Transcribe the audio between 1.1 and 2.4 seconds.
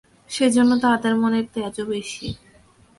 মনের তেজও বেশী।